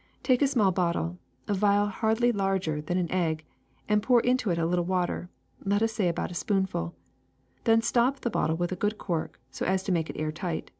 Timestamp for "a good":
8.70-8.98